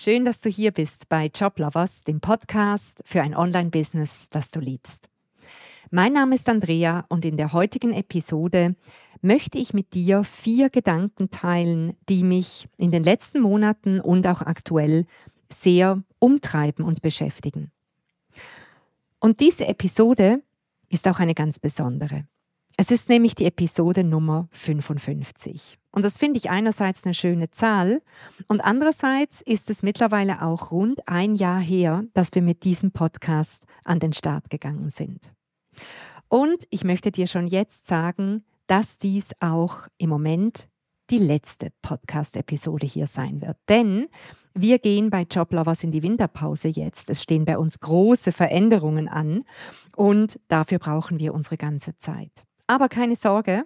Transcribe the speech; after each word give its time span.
Schön, 0.00 0.24
dass 0.24 0.38
du 0.38 0.48
hier 0.48 0.70
bist 0.70 1.08
bei 1.08 1.26
Joblovers, 1.26 2.04
dem 2.04 2.20
Podcast 2.20 3.02
für 3.04 3.20
ein 3.20 3.34
Online-Business, 3.34 4.28
das 4.30 4.52
du 4.52 4.60
liebst. 4.60 5.08
Mein 5.90 6.12
Name 6.12 6.36
ist 6.36 6.48
Andrea 6.48 7.04
und 7.08 7.24
in 7.24 7.36
der 7.36 7.52
heutigen 7.52 7.92
Episode 7.92 8.76
möchte 9.22 9.58
ich 9.58 9.74
mit 9.74 9.94
dir 9.94 10.22
vier 10.22 10.70
Gedanken 10.70 11.32
teilen, 11.32 11.96
die 12.08 12.22
mich 12.22 12.68
in 12.76 12.92
den 12.92 13.02
letzten 13.02 13.40
Monaten 13.40 13.98
und 13.98 14.24
auch 14.28 14.42
aktuell 14.42 15.04
sehr 15.52 16.00
umtreiben 16.20 16.84
und 16.84 17.02
beschäftigen. 17.02 17.72
Und 19.18 19.40
diese 19.40 19.66
Episode 19.66 20.44
ist 20.90 21.08
auch 21.08 21.18
eine 21.18 21.34
ganz 21.34 21.58
besondere. 21.58 22.28
Es 22.80 22.92
ist 22.92 23.08
nämlich 23.08 23.34
die 23.34 23.44
Episode 23.44 24.04
Nummer 24.04 24.48
55. 24.52 25.78
Und 25.90 26.04
das 26.04 26.16
finde 26.16 26.38
ich 26.38 26.48
einerseits 26.48 27.04
eine 27.04 27.12
schöne 27.12 27.50
Zahl 27.50 28.02
und 28.46 28.60
andererseits 28.60 29.42
ist 29.42 29.68
es 29.68 29.82
mittlerweile 29.82 30.42
auch 30.42 30.70
rund 30.70 31.08
ein 31.08 31.34
Jahr 31.34 31.58
her, 31.58 32.04
dass 32.14 32.32
wir 32.36 32.40
mit 32.40 32.62
diesem 32.62 32.92
Podcast 32.92 33.64
an 33.82 33.98
den 33.98 34.12
Start 34.12 34.48
gegangen 34.48 34.90
sind. 34.90 35.34
Und 36.28 36.68
ich 36.70 36.84
möchte 36.84 37.10
dir 37.10 37.26
schon 37.26 37.48
jetzt 37.48 37.88
sagen, 37.88 38.44
dass 38.68 38.96
dies 38.96 39.26
auch 39.40 39.88
im 39.98 40.10
Moment 40.10 40.68
die 41.10 41.18
letzte 41.18 41.72
Podcast-Episode 41.82 42.86
hier 42.86 43.08
sein 43.08 43.40
wird. 43.40 43.56
Denn 43.68 44.06
wir 44.54 44.78
gehen 44.78 45.10
bei 45.10 45.22
Joblovers 45.22 45.82
in 45.82 45.90
die 45.90 46.04
Winterpause 46.04 46.68
jetzt. 46.68 47.10
Es 47.10 47.24
stehen 47.24 47.44
bei 47.44 47.58
uns 47.58 47.80
große 47.80 48.30
Veränderungen 48.30 49.08
an 49.08 49.42
und 49.96 50.38
dafür 50.46 50.78
brauchen 50.78 51.18
wir 51.18 51.34
unsere 51.34 51.56
ganze 51.56 51.96
Zeit. 51.96 52.44
Aber 52.68 52.90
keine 52.90 53.16
Sorge, 53.16 53.64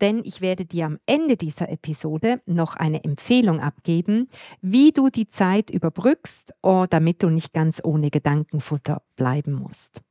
denn 0.00 0.22
ich 0.24 0.40
werde 0.40 0.64
dir 0.64 0.86
am 0.86 0.98
Ende 1.06 1.36
dieser 1.36 1.68
Episode 1.68 2.42
noch 2.46 2.74
eine 2.74 3.04
Empfehlung 3.04 3.60
abgeben, 3.60 4.28
wie 4.60 4.90
du 4.90 5.08
die 5.08 5.28
Zeit 5.28 5.70
überbrückst, 5.70 6.52
oh, 6.60 6.84
damit 6.90 7.22
du 7.22 7.30
nicht 7.30 7.52
ganz 7.52 7.80
ohne 7.82 8.10
Gedankenfutter 8.10 9.02
bleiben 9.14 9.52
musst. 9.52 10.02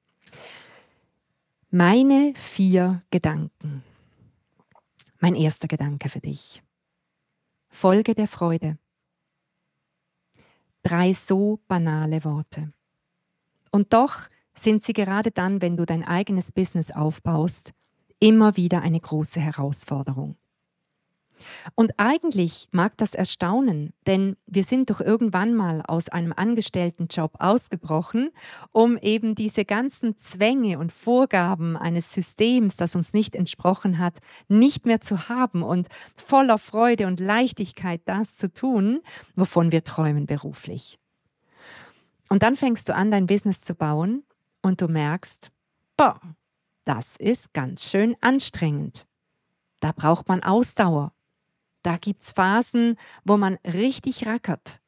Meine 1.69 2.33
vier 2.35 3.03
Gedanken. 3.11 3.83
Mein 5.19 5.35
erster 5.35 5.67
Gedanke 5.67 6.07
für 6.07 6.21
dich. 6.21 6.63
Folge 7.67 8.15
der 8.15 8.29
Freude. 8.29 8.77
Drei 10.81 11.11
so 11.11 11.59
banale 11.67 12.23
Worte. 12.23 12.71
Und 13.69 13.91
doch 13.91 14.29
sind 14.55 14.81
sie 14.81 14.93
gerade 14.93 15.29
dann, 15.29 15.61
wenn 15.61 15.75
du 15.75 15.85
dein 15.85 16.05
eigenes 16.05 16.53
Business 16.53 16.89
aufbaust, 16.91 17.73
immer 18.19 18.57
wieder 18.57 18.81
eine 18.81 18.99
große 18.99 19.39
Herausforderung. 19.39 20.35
Und 21.75 21.93
eigentlich 21.97 22.67
mag 22.71 22.97
das 22.97 23.13
erstaunen, 23.13 23.93
denn 24.07 24.35
wir 24.45 24.63
sind 24.63 24.89
doch 24.89 24.99
irgendwann 24.99 25.53
mal 25.53 25.81
aus 25.87 26.09
einem 26.09 26.33
Angestelltenjob 26.35 27.35
ausgebrochen, 27.39 28.31
um 28.71 28.97
eben 28.97 29.35
diese 29.35 29.65
ganzen 29.65 30.17
Zwänge 30.17 30.79
und 30.79 30.91
Vorgaben 30.91 31.77
eines 31.77 32.13
Systems, 32.13 32.75
das 32.75 32.95
uns 32.95 33.13
nicht 33.13 33.35
entsprochen 33.35 33.99
hat, 33.99 34.19
nicht 34.47 34.85
mehr 34.85 35.01
zu 35.01 35.29
haben 35.29 35.63
und 35.63 35.87
voller 36.15 36.57
Freude 36.57 37.07
und 37.07 37.19
Leichtigkeit 37.19 38.01
das 38.05 38.35
zu 38.35 38.51
tun, 38.51 39.01
wovon 39.35 39.71
wir 39.71 39.83
träumen 39.83 40.25
beruflich. 40.25 40.99
Und 42.29 42.43
dann 42.43 42.55
fängst 42.55 42.87
du 42.87 42.95
an, 42.95 43.11
dein 43.11 43.25
Business 43.25 43.61
zu 43.61 43.73
bauen 43.73 44.23
und 44.61 44.81
du 44.81 44.87
merkst, 44.87 45.49
boah, 45.97 46.19
das 46.89 47.17
ist 47.17 47.53
ganz 47.53 47.87
schön 47.87 48.15
anstrengend. 48.19 49.05
Da 49.79 49.91
braucht 49.91 50.27
man 50.27 50.41
Ausdauer. 50.41 51.13
Da 51.83 51.97
gibt 51.97 52.23
es 52.23 52.31
Phasen, 52.31 52.97
wo 53.23 53.37
man 53.37 53.59
richtig 53.63 54.25
rackert. 54.25 54.81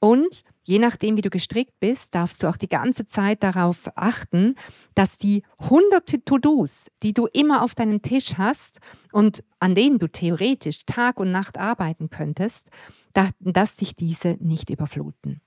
Und 0.00 0.42
je 0.62 0.78
nachdem, 0.78 1.18
wie 1.18 1.22
du 1.22 1.28
gestrickt 1.28 1.78
bist, 1.80 2.14
darfst 2.14 2.42
du 2.42 2.48
auch 2.48 2.56
die 2.56 2.68
ganze 2.68 3.06
Zeit 3.06 3.42
darauf 3.42 3.90
achten, 3.94 4.54
dass 4.94 5.18
die 5.18 5.42
hunderte 5.68 6.24
To-Dos, 6.24 6.90
die 7.02 7.12
du 7.12 7.26
immer 7.26 7.62
auf 7.62 7.74
deinem 7.74 8.00
Tisch 8.00 8.38
hast 8.38 8.78
und 9.12 9.44
an 9.58 9.74
denen 9.74 9.98
du 9.98 10.08
theoretisch 10.08 10.86
Tag 10.86 11.20
und 11.20 11.30
Nacht 11.30 11.58
arbeiten 11.58 12.08
könntest, 12.08 12.70
dass 13.12 13.76
sich 13.76 13.94
diese 13.94 14.38
nicht 14.40 14.70
überfluten. 14.70 15.42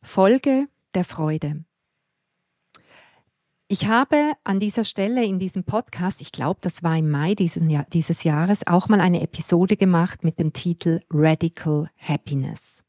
Folge 0.00 0.68
der 0.94 1.04
Freude. 1.04 1.64
Ich 3.66 3.86
habe 3.86 4.34
an 4.44 4.60
dieser 4.60 4.84
Stelle 4.84 5.24
in 5.24 5.38
diesem 5.38 5.64
Podcast, 5.64 6.20
ich 6.20 6.32
glaube, 6.32 6.60
das 6.60 6.82
war 6.82 6.98
im 6.98 7.10
Mai 7.10 7.34
Jahr, 7.38 7.86
dieses 7.94 8.22
Jahres, 8.22 8.66
auch 8.66 8.88
mal 8.88 9.00
eine 9.00 9.22
Episode 9.22 9.78
gemacht 9.78 10.22
mit 10.22 10.38
dem 10.38 10.52
Titel 10.52 11.00
Radical 11.10 11.88
Happiness. 11.96 12.84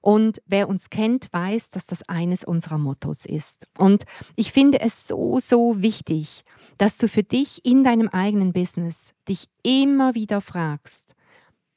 Und 0.00 0.42
wer 0.46 0.68
uns 0.68 0.90
kennt, 0.90 1.32
weiß, 1.32 1.70
dass 1.70 1.86
das 1.86 2.02
eines 2.08 2.42
unserer 2.42 2.78
Mottos 2.78 3.24
ist. 3.24 3.68
Und 3.78 4.04
ich 4.34 4.50
finde 4.50 4.80
es 4.80 5.06
so, 5.06 5.38
so 5.38 5.80
wichtig, 5.80 6.42
dass 6.78 6.98
du 6.98 7.06
für 7.06 7.22
dich 7.22 7.64
in 7.64 7.84
deinem 7.84 8.08
eigenen 8.08 8.52
Business 8.52 9.14
dich 9.28 9.48
immer 9.62 10.16
wieder 10.16 10.40
fragst, 10.40 11.14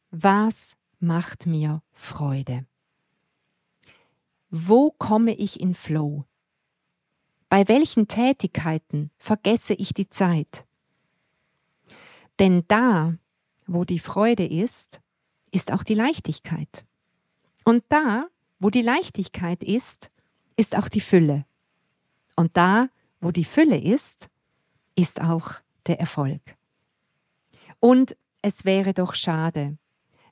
was 0.10 0.76
macht 1.00 1.46
mir 1.46 1.84
Freude? 1.94 2.66
Wo 4.50 4.90
komme 4.90 5.36
ich 5.36 5.60
in 5.60 5.76
Flow? 5.76 6.26
Bei 7.56 7.70
welchen 7.70 8.10
Tätigkeiten 8.10 9.12
vergesse 9.18 9.76
ich 9.76 9.94
die 9.94 10.10
Zeit? 10.10 10.66
Denn 12.38 12.66
da, 12.68 13.14
wo 13.66 13.86
die 13.86 14.00
Freude 14.00 14.46
ist, 14.46 15.00
ist 15.52 15.72
auch 15.72 15.84
die 15.84 15.94
Leichtigkeit. 15.94 16.84
Und 17.64 17.86
da, 17.88 18.28
wo 18.60 18.70
die 18.70 18.82
Leichtigkeit 18.82 19.64
ist, 19.64 20.12
ist 20.58 20.76
auch 20.76 20.90
die 20.90 21.00
Fülle. 21.00 21.46
Und 22.36 22.58
da, 22.58 22.90
wo 23.22 23.32
die 23.32 23.46
Fülle 23.46 23.80
ist, 23.80 24.28
ist 24.98 25.22
auch 25.22 25.52
der 25.88 25.98
Erfolg. 25.98 26.42
Und 27.80 28.18
es 28.42 28.66
wäre 28.66 28.94
doch 28.94 29.16
schade, 29.16 29.78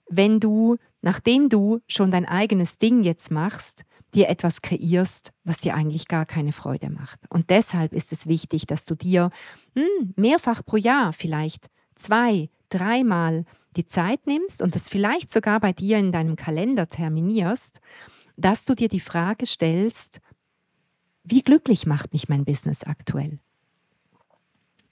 wenn 0.10 0.42
du, 0.42 0.76
nachdem 1.02 1.48
du 1.48 1.80
schon 1.88 2.12
dein 2.12 2.26
eigenes 2.26 2.80
Ding 2.80 3.02
jetzt 3.02 3.32
machst, 3.32 3.86
dir 4.16 4.30
etwas 4.30 4.62
kreierst, 4.62 5.32
was 5.44 5.60
dir 5.60 5.76
eigentlich 5.76 6.08
gar 6.08 6.26
keine 6.26 6.52
Freude 6.52 6.90
macht. 6.90 7.20
Und 7.30 7.50
deshalb 7.50 7.94
ist 7.94 8.12
es 8.12 8.28
wichtig, 8.28 8.66
dass 8.68 8.86
du 8.86 8.96
dir 8.96 9.32
hm, 9.76 10.14
mehrfach 10.16 10.64
pro 10.66 10.78
Jahr, 10.78 11.14
vielleicht 11.14 11.70
zwei, 11.96 12.50
dreimal 12.70 13.46
die 13.76 13.88
Zeit 13.88 14.26
nimmst 14.28 14.62
und 14.62 14.76
das 14.76 14.90
vielleicht 14.90 15.32
sogar 15.32 15.60
bei 15.60 15.74
dir 15.74 15.98
in 15.98 16.12
deinem 16.12 16.36
Kalender 16.36 16.90
terminierst, 16.90 17.80
dass 18.38 18.66
du 18.66 18.76
dir 18.76 18.90
die 18.90 19.00
Frage 19.00 19.46
stellst, 19.46 20.20
wie 21.24 21.42
glücklich 21.42 21.86
macht 21.86 22.14
mich 22.14 22.30
mein 22.30 22.46
Business 22.46 22.84
aktuell? 22.84 23.40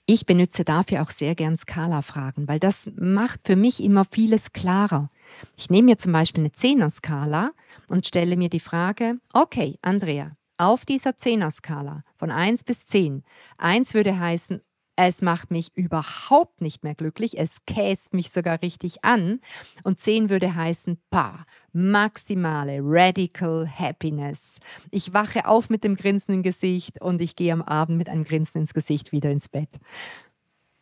Ich 0.06 0.26
benutze 0.26 0.64
dafür 0.64 1.02
auch 1.02 1.10
sehr 1.10 1.34
gern 1.34 1.56
Skala-Fragen, 1.56 2.48
weil 2.48 2.58
das 2.58 2.90
macht 2.96 3.40
für 3.46 3.56
mich 3.56 3.82
immer 3.82 4.04
vieles 4.04 4.52
klarer. 4.52 5.10
Ich 5.56 5.70
nehme 5.70 5.86
mir 5.86 5.98
zum 5.98 6.12
Beispiel 6.12 6.42
eine 6.42 6.52
Zehner-Skala 6.52 7.52
und 7.88 8.06
stelle 8.06 8.36
mir 8.36 8.48
die 8.48 8.60
Frage, 8.60 9.18
okay, 9.32 9.78
Andrea, 9.82 10.36
auf 10.58 10.84
dieser 10.84 11.16
Zehner-Skala 11.16 12.04
von 12.16 12.30
1 12.30 12.64
bis 12.64 12.86
10, 12.86 13.24
1 13.58 13.94
würde 13.94 14.18
heißen, 14.18 14.60
es 14.96 15.22
macht 15.22 15.50
mich 15.50 15.74
überhaupt 15.74 16.60
nicht 16.60 16.84
mehr 16.84 16.94
glücklich, 16.94 17.38
es 17.38 17.64
käst 17.66 18.12
mich 18.12 18.30
sogar 18.30 18.60
richtig 18.60 19.04
an. 19.04 19.40
Und 19.84 19.98
10 19.98 20.28
würde 20.28 20.54
heißen, 20.54 20.98
pa, 21.10 21.46
maximale 21.72 22.80
radical 22.82 23.66
happiness. 23.66 24.58
Ich 24.90 25.14
wache 25.14 25.46
auf 25.46 25.70
mit 25.70 25.82
dem 25.82 25.96
Grinsen 25.96 26.34
im 26.34 26.42
Gesicht 26.42 27.00
und 27.00 27.22
ich 27.22 27.36
gehe 27.36 27.52
am 27.52 27.62
Abend 27.62 27.96
mit 27.96 28.08
einem 28.08 28.24
Grinsen 28.24 28.60
ins 28.60 28.74
Gesicht 28.74 29.12
wieder 29.12 29.30
ins 29.30 29.48
Bett. 29.48 29.80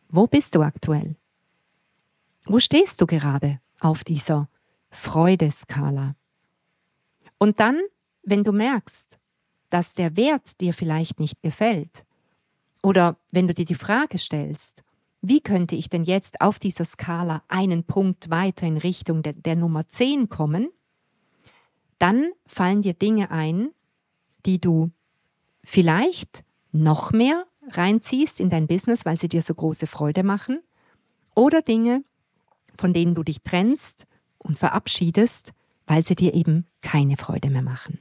Wo 0.09 0.27
bist 0.27 0.55
du 0.55 0.61
aktuell? 0.61 1.15
Wo 2.45 2.59
stehst 2.59 2.99
du 2.99 3.05
gerade 3.05 3.61
auf 3.81 4.03
dieser 4.03 4.47
Freudeskala? 4.89 6.15
Und 7.37 7.59
dann, 7.59 7.79
wenn 8.23 8.43
du 8.43 8.51
merkst, 8.51 9.19
dass 9.69 9.93
der 9.93 10.15
Wert 10.15 10.61
dir 10.61 10.73
vielleicht 10.73 11.19
nicht 11.19 11.41
gefällt, 11.41 12.05
oder 12.83 13.17
wenn 13.31 13.47
du 13.47 13.53
dir 13.53 13.65
die 13.65 13.75
Frage 13.75 14.17
stellst, 14.17 14.83
wie 15.21 15.41
könnte 15.41 15.75
ich 15.75 15.89
denn 15.89 16.03
jetzt 16.03 16.41
auf 16.41 16.57
dieser 16.57 16.85
Skala 16.85 17.43
einen 17.47 17.83
Punkt 17.83 18.29
weiter 18.29 18.65
in 18.65 18.77
Richtung 18.77 19.21
der, 19.21 19.33
der 19.33 19.55
Nummer 19.55 19.87
10 19.87 20.29
kommen, 20.29 20.69
dann 21.99 22.31
fallen 22.47 22.81
dir 22.81 22.93
Dinge 22.93 23.29
ein, 23.29 23.69
die 24.47 24.59
du 24.59 24.89
vielleicht 25.63 26.43
noch 26.71 27.11
mehr 27.11 27.45
reinziehst 27.67 28.39
in 28.39 28.49
dein 28.49 28.65
Business, 28.65 29.05
weil 29.05 29.19
sie 29.19 29.29
dir 29.29 29.43
so 29.43 29.53
große 29.53 29.85
Freude 29.85 30.23
machen, 30.23 30.61
oder 31.35 31.61
Dinge, 31.61 32.03
von 32.77 32.93
denen 32.93 33.15
du 33.15 33.23
dich 33.23 33.41
trennst 33.43 34.05
und 34.37 34.59
verabschiedest, 34.59 35.53
weil 35.85 36.05
sie 36.05 36.15
dir 36.15 36.33
eben 36.33 36.65
keine 36.81 37.17
Freude 37.17 37.49
mehr 37.49 37.61
machen. 37.61 37.99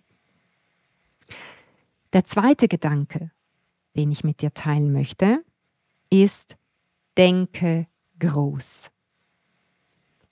Der 2.13 2.25
zweite 2.25 2.69
Gedanke, 2.69 3.31
den 3.97 4.11
ich 4.11 4.25
mit 4.25 4.43
dir 4.43 4.53
teilen 4.53 4.93
möchte, 4.93 5.45
ist, 6.11 6.57
denke 7.17 7.87
groß. 8.19 8.91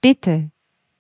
Bitte 0.01 0.51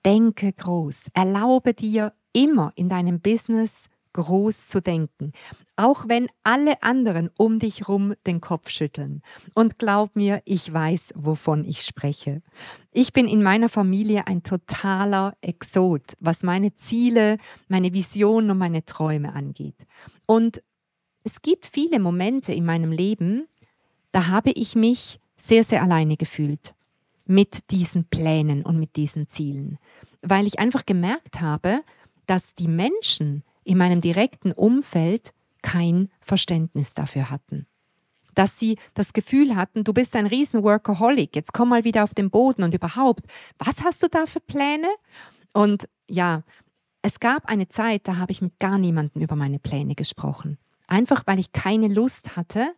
denke 0.05 0.53
groß. 0.53 1.09
Erlaube 1.15 1.75
dir 1.75 2.15
immer 2.33 2.73
in 2.77 2.89
deinem 2.89 3.21
Business 3.21 3.89
groß 4.19 4.67
zu 4.67 4.83
denken, 4.83 5.33
auch 5.77 6.09
wenn 6.09 6.29
alle 6.43 6.83
anderen 6.83 7.31
um 7.39 7.61
dich 7.61 7.87
rum 7.87 8.15
den 8.27 8.41
Kopf 8.41 8.69
schütteln. 8.69 9.23
Und 9.55 9.79
glaub 9.79 10.17
mir, 10.17 10.43
ich 10.45 10.73
weiß, 10.73 11.15
wovon 11.15 11.65
ich 11.65 11.83
spreche. 11.83 12.43
Ich 12.91 13.13
bin 13.13 13.29
in 13.29 13.45
meiner 13.45 13.69
Familie 13.69 14.27
ein 14.27 14.43
totaler 14.43 15.37
Exot, 15.41 16.15
was 16.19 16.43
meine 16.43 16.75
Ziele, 16.75 17.39
meine 17.69 17.93
Visionen 17.93 18.51
und 18.51 18.59
meine 18.59 18.85
Träume 18.85 19.35
angeht. 19.35 19.87
Und 20.27 20.63
es 21.23 21.41
gibt 21.41 21.67
viele 21.67 22.01
Momente 22.01 22.53
in 22.53 22.65
meinem 22.65 22.91
Leben, 22.91 23.47
da 24.11 24.27
habe 24.27 24.51
ich 24.51 24.75
mich 24.75 25.21
sehr, 25.37 25.63
sehr 25.63 25.83
alleine 25.83 26.17
gefühlt 26.17 26.75
mit 27.25 27.71
diesen 27.71 28.07
Plänen 28.07 28.65
und 28.65 28.81
mit 28.81 28.97
diesen 28.97 29.29
Zielen, 29.29 29.79
weil 30.23 30.47
ich 30.47 30.59
einfach 30.59 30.87
gemerkt 30.87 31.41
habe, 31.41 31.83
dass 32.27 32.55
die 32.55 32.69
Menschen 32.69 33.45
in 33.69 33.77
meinem 33.77 34.01
direkten 34.01 34.53
Umfeld 34.53 35.35
kein 35.61 36.09
Verständnis 36.23 36.95
dafür 36.95 37.31
hatten. 37.31 37.67
Dass 38.35 38.59
sie 38.59 38.79
das 38.95 39.13
Gefühl 39.13 39.57
hatten, 39.57 39.85
du 39.85 39.93
bist 39.93 40.17
ein 40.17 40.27
riesen 40.27 40.63
Workaholic, 40.63 41.37
jetzt 41.37 41.53
komm 41.53 41.69
mal 41.69 41.85
wieder 41.85 42.05
auf 42.05 42.15
den 42.15 42.31
Boden 42.31 42.63
und 42.63 42.75
überhaupt, 42.75 43.27
was 43.59 43.85
hast 43.85 44.03
du 44.03 44.09
da 44.09 44.25
für 44.25 44.41
Pläne? 44.41 44.89
Und 45.53 45.87
ja, 46.09 46.45
es 47.03 47.21
gab 47.21 47.47
eine 47.47 47.69
Zeit, 47.69 48.09
da 48.09 48.17
habe 48.17 48.33
ich 48.33 48.41
mit 48.41 48.59
gar 48.59 48.79
niemandem 48.79 49.21
über 49.21 49.37
meine 49.37 49.59
Pläne 49.59 49.95
gesprochen. 49.95 50.57
Einfach 50.87 51.25
weil 51.27 51.39
ich 51.39 51.53
keine 51.53 51.89
Lust 51.89 52.37
hatte 52.37 52.73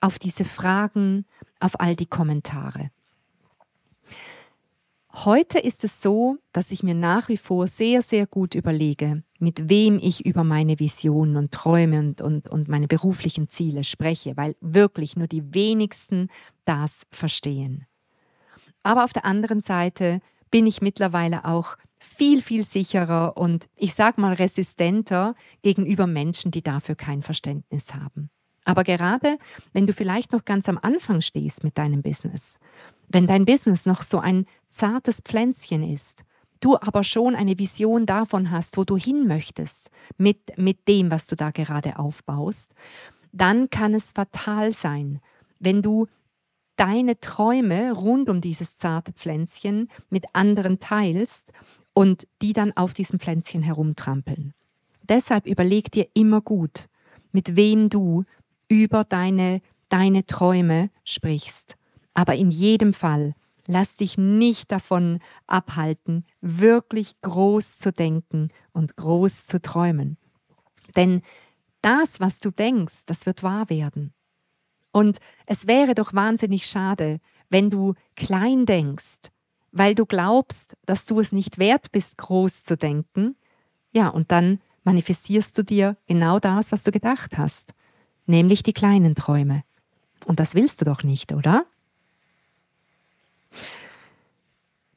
auf 0.00 0.18
diese 0.18 0.44
Fragen, 0.44 1.26
auf 1.60 1.78
all 1.78 1.94
die 1.94 2.06
Kommentare. 2.06 2.90
Heute 5.14 5.58
ist 5.58 5.84
es 5.84 6.00
so, 6.00 6.38
dass 6.52 6.70
ich 6.70 6.82
mir 6.82 6.94
nach 6.94 7.28
wie 7.28 7.36
vor 7.36 7.66
sehr, 7.66 8.00
sehr 8.00 8.26
gut 8.26 8.54
überlege, 8.54 9.22
mit 9.38 9.68
wem 9.68 9.98
ich 9.98 10.24
über 10.24 10.42
meine 10.42 10.78
Visionen 10.78 11.36
und 11.36 11.52
Träume 11.52 11.98
und, 11.98 12.22
und, 12.22 12.48
und 12.48 12.68
meine 12.68 12.88
beruflichen 12.88 13.46
Ziele 13.46 13.84
spreche, 13.84 14.38
weil 14.38 14.56
wirklich 14.62 15.14
nur 15.14 15.26
die 15.26 15.52
wenigsten 15.52 16.28
das 16.64 17.06
verstehen. 17.10 17.86
Aber 18.82 19.04
auf 19.04 19.12
der 19.12 19.26
anderen 19.26 19.60
Seite 19.60 20.20
bin 20.50 20.66
ich 20.66 20.80
mittlerweile 20.80 21.44
auch 21.44 21.76
viel, 21.98 22.40
viel 22.40 22.64
sicherer 22.64 23.36
und 23.36 23.68
ich 23.76 23.94
sage 23.94 24.20
mal 24.20 24.32
resistenter 24.32 25.34
gegenüber 25.62 26.06
Menschen, 26.06 26.50
die 26.50 26.62
dafür 26.62 26.94
kein 26.94 27.20
Verständnis 27.20 27.94
haben. 27.94 28.30
Aber 28.64 28.84
gerade 28.84 29.38
wenn 29.72 29.86
du 29.86 29.92
vielleicht 29.92 30.32
noch 30.32 30.44
ganz 30.44 30.68
am 30.68 30.78
Anfang 30.80 31.20
stehst 31.20 31.64
mit 31.64 31.78
deinem 31.78 32.02
Business, 32.02 32.58
wenn 33.08 33.26
dein 33.26 33.44
Business 33.44 33.86
noch 33.86 34.02
so 34.02 34.18
ein 34.18 34.46
zartes 34.72 35.20
Pflänzchen 35.20 35.82
ist, 35.82 36.24
du 36.60 36.76
aber 36.76 37.04
schon 37.04 37.34
eine 37.34 37.58
Vision 37.58 38.06
davon 38.06 38.50
hast, 38.50 38.76
wo 38.76 38.84
du 38.84 38.96
hin 38.96 39.26
möchtest 39.26 39.90
mit, 40.16 40.56
mit 40.58 40.88
dem, 40.88 41.10
was 41.10 41.26
du 41.26 41.36
da 41.36 41.50
gerade 41.50 41.98
aufbaust, 41.98 42.74
dann 43.32 43.70
kann 43.70 43.94
es 43.94 44.12
fatal 44.12 44.72
sein, 44.72 45.20
wenn 45.58 45.82
du 45.82 46.06
deine 46.76 47.20
Träume 47.20 47.92
rund 47.92 48.28
um 48.28 48.40
dieses 48.40 48.76
zarte 48.78 49.12
Pflänzchen 49.12 49.88
mit 50.10 50.24
anderen 50.34 50.80
teilst 50.80 51.52
und 51.94 52.26
die 52.40 52.52
dann 52.52 52.72
auf 52.76 52.94
diesem 52.94 53.18
Pflänzchen 53.18 53.62
herumtrampeln. 53.62 54.54
Deshalb 55.02 55.46
überleg 55.46 55.90
dir 55.90 56.08
immer 56.14 56.40
gut, 56.40 56.88
mit 57.32 57.56
wem 57.56 57.88
du 57.88 58.24
über 58.68 59.04
deine, 59.04 59.60
deine 59.88 60.24
Träume 60.26 60.90
sprichst. 61.04 61.76
Aber 62.14 62.34
in 62.34 62.50
jedem 62.50 62.94
Fall, 62.94 63.34
lass 63.66 63.96
dich 63.96 64.18
nicht 64.18 64.70
davon 64.70 65.20
abhalten, 65.46 66.24
wirklich 66.40 67.20
groß 67.22 67.78
zu 67.78 67.92
denken 67.92 68.48
und 68.72 68.96
groß 68.96 69.46
zu 69.46 69.60
träumen. 69.60 70.16
Denn 70.96 71.22
das, 71.80 72.20
was 72.20 72.38
du 72.38 72.50
denkst, 72.50 73.02
das 73.06 73.26
wird 73.26 73.42
wahr 73.42 73.68
werden. 73.70 74.12
Und 74.92 75.18
es 75.46 75.66
wäre 75.66 75.94
doch 75.94 76.12
wahnsinnig 76.12 76.66
schade, 76.66 77.20
wenn 77.48 77.70
du 77.70 77.94
klein 78.14 78.66
denkst, 78.66 79.30
weil 79.72 79.94
du 79.94 80.04
glaubst, 80.04 80.76
dass 80.84 81.06
du 81.06 81.18
es 81.20 81.32
nicht 81.32 81.58
wert 81.58 81.92
bist, 81.92 82.18
groß 82.18 82.64
zu 82.64 82.76
denken. 82.76 83.36
Ja, 83.92 84.08
und 84.08 84.30
dann 84.30 84.60
manifestierst 84.84 85.56
du 85.56 85.62
dir 85.62 85.96
genau 86.06 86.38
das, 86.38 86.72
was 86.72 86.82
du 86.82 86.90
gedacht 86.90 87.38
hast 87.38 87.74
nämlich 88.26 88.62
die 88.62 88.72
kleinen 88.72 89.14
Träume. 89.14 89.64
Und 90.24 90.40
das 90.40 90.54
willst 90.54 90.80
du 90.80 90.84
doch 90.84 91.02
nicht, 91.02 91.32
oder? 91.32 91.66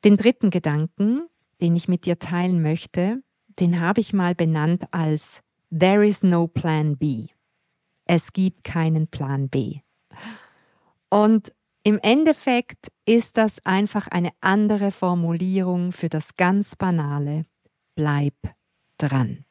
Den 0.06 0.18
dritten 0.18 0.52
Gedanken, 0.52 1.28
den 1.62 1.75
ich 1.75 1.88
mit 1.88 2.06
dir 2.06 2.19
teilen 2.19 2.62
möchte, 2.62 3.24
den 3.60 3.80
habe 3.81 4.02
ich 4.02 4.13
mal 4.13 4.36
benannt 4.36 4.86
als 4.92 5.42
There 5.78 6.06
is 6.06 6.22
no 6.22 6.46
Plan 6.46 6.96
B. 6.96 7.30
Es 8.06 8.31
gibt 8.31 8.63
keinen 8.63 9.07
Plan 9.07 9.50
B. 9.50 9.80
Und 11.10 11.52
im 11.81 11.98
Endeffekt 11.98 12.92
ist 13.06 13.38
das 13.38 13.66
einfach 13.66 14.07
eine 14.07 14.30
andere 14.42 14.92
Formulierung 14.92 15.92
für 15.92 16.10
das 16.10 16.36
ganz 16.36 16.75
Banale. 16.75 17.48
Bleib 17.96 18.36
dran 19.00 19.44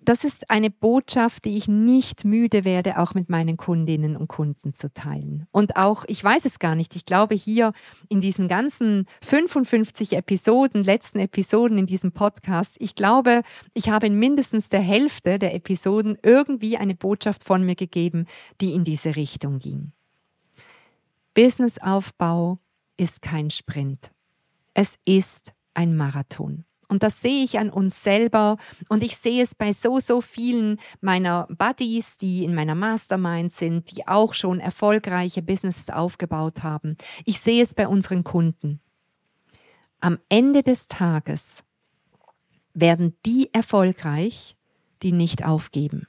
das 0.00 0.24
ist 0.24 0.48
eine 0.50 0.70
Botschaft, 0.70 1.44
die 1.44 1.56
ich 1.56 1.68
nicht 1.68 2.24
müde 2.24 2.64
werde, 2.64 2.98
auch 2.98 3.14
mit 3.14 3.28
meinen 3.28 3.56
Kundinnen 3.56 4.16
und 4.16 4.28
Kunden 4.28 4.74
zu 4.74 4.92
teilen. 4.92 5.46
Und 5.50 5.76
auch, 5.76 6.04
ich 6.06 6.22
weiß 6.22 6.44
es 6.44 6.58
gar 6.58 6.74
nicht, 6.74 6.94
ich 6.96 7.04
glaube 7.04 7.34
hier 7.34 7.72
in 8.08 8.20
diesen 8.20 8.48
ganzen 8.48 9.06
55 9.22 10.14
Episoden, 10.14 10.82
letzten 10.82 11.18
Episoden 11.18 11.78
in 11.78 11.86
diesem 11.86 12.12
Podcast, 12.12 12.76
ich 12.78 12.94
glaube, 12.94 13.42
ich 13.74 13.90
habe 13.90 14.06
in 14.06 14.18
mindestens 14.18 14.68
der 14.68 14.80
Hälfte 14.80 15.38
der 15.38 15.54
Episoden 15.54 16.16
irgendwie 16.22 16.76
eine 16.76 16.94
Botschaft 16.94 17.44
von 17.44 17.64
mir 17.64 17.74
gegeben, 17.74 18.26
die 18.60 18.72
in 18.72 18.84
diese 18.84 19.16
Richtung 19.16 19.58
ging. 19.58 19.92
Businessaufbau 21.34 22.58
ist 22.96 23.22
kein 23.22 23.50
Sprint. 23.50 24.10
Es 24.74 24.98
ist 25.04 25.52
ein 25.74 25.96
Marathon. 25.96 26.64
Und 26.88 27.02
das 27.02 27.20
sehe 27.20 27.44
ich 27.44 27.58
an 27.58 27.68
uns 27.68 28.02
selber 28.02 28.56
und 28.88 29.02
ich 29.02 29.16
sehe 29.18 29.42
es 29.42 29.54
bei 29.54 29.72
so, 29.72 30.00
so 30.00 30.22
vielen 30.22 30.80
meiner 31.02 31.46
Buddies, 31.50 32.16
die 32.16 32.44
in 32.44 32.54
meiner 32.54 32.74
Mastermind 32.74 33.52
sind, 33.52 33.94
die 33.94 34.08
auch 34.08 34.32
schon 34.32 34.58
erfolgreiche 34.58 35.42
Businesses 35.42 35.90
aufgebaut 35.90 36.62
haben. 36.62 36.96
Ich 37.26 37.40
sehe 37.40 37.62
es 37.62 37.74
bei 37.74 37.86
unseren 37.86 38.24
Kunden. 38.24 38.80
Am 40.00 40.18
Ende 40.30 40.62
des 40.62 40.88
Tages 40.88 41.62
werden 42.72 43.16
die 43.26 43.52
erfolgreich, 43.52 44.56
die 45.02 45.12
nicht 45.12 45.44
aufgeben. 45.44 46.06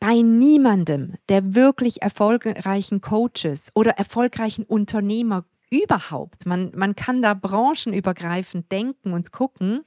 Bei 0.00 0.20
niemandem 0.22 1.14
der 1.28 1.54
wirklich 1.54 2.02
erfolgreichen 2.02 3.00
Coaches 3.00 3.70
oder 3.74 3.92
erfolgreichen 3.92 4.64
Unternehmer 4.64 5.44
überhaupt, 5.70 6.46
man, 6.46 6.72
man 6.74 6.96
kann 6.96 7.22
da 7.22 7.34
branchenübergreifend 7.34 8.70
denken 8.70 9.12
und 9.12 9.32
gucken, 9.32 9.84